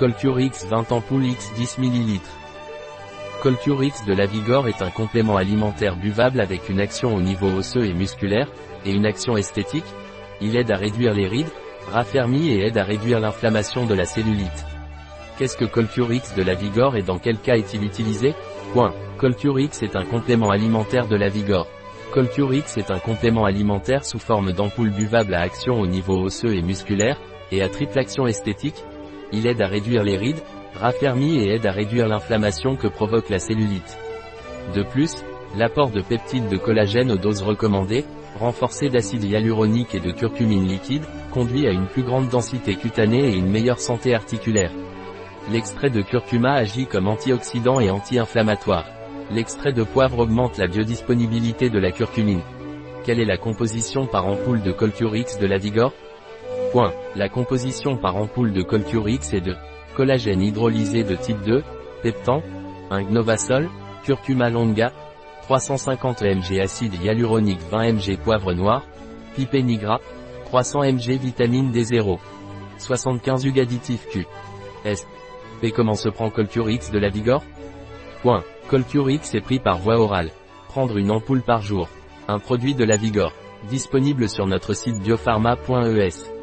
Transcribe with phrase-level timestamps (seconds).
[0.00, 2.20] Colturix 20 ampoules X 10 ml.
[3.42, 7.84] Colturix de la Vigor est un complément alimentaire buvable avec une action au niveau osseux
[7.84, 8.48] et musculaire,
[8.86, 9.84] et une action esthétique.
[10.40, 11.50] Il aide à réduire les rides,
[11.92, 14.64] raffermit et aide à réduire l'inflammation de la cellulite.
[15.36, 18.34] Qu'est-ce que Colturix de la Vigor et dans quel cas est-il utilisé?
[18.72, 18.94] Point.
[19.18, 21.66] Colturix est un complément alimentaire de la Vigor.
[22.14, 26.62] Colturix est un complément alimentaire sous forme d'ampoule buvable à action au niveau osseux et
[26.62, 27.20] musculaire,
[27.52, 28.82] et à triple action esthétique.
[29.32, 30.42] Il aide à réduire les rides,
[30.74, 33.98] raffermit et aide à réduire l'inflammation que provoque la cellulite.
[34.74, 35.24] De plus,
[35.56, 38.04] l'apport de peptides de collagène aux doses recommandées,
[38.38, 43.36] renforcé d'acide hyaluronique et de curcumine liquide, conduit à une plus grande densité cutanée et
[43.36, 44.72] une meilleure santé articulaire.
[45.50, 48.86] L'extrait de curcuma agit comme antioxydant et anti-inflammatoire.
[49.32, 52.42] L'extrait de poivre augmente la biodisponibilité de la curcumine.
[53.04, 55.92] Quelle est la composition par ampoule de Colturix de la Vigor
[56.72, 56.92] Point.
[57.16, 59.56] La composition par ampoule de Colturix est de
[59.96, 61.64] collagène hydrolysé de type 2,
[62.02, 62.42] peptan,
[62.90, 63.68] un gnovasol,
[64.04, 64.92] curcuma longa,
[65.42, 68.86] 350 mg acide hyaluronique 20 mg poivre noir,
[69.34, 69.64] piper
[70.46, 72.18] 300 mg vitamine D0,
[72.78, 74.26] 75 UG additif Q.
[74.84, 75.06] S.
[75.62, 77.42] Et comment se prend Colturix de la Vigor?
[78.22, 78.44] Point.
[78.68, 80.30] Colturix est pris par voie orale.
[80.68, 81.88] Prendre une ampoule par jour.
[82.28, 83.32] Un produit de la Vigor.
[83.68, 86.39] Disponible sur notre site biopharma.es.